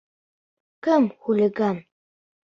Кем 0.87 1.03
хулиган? 1.21 1.77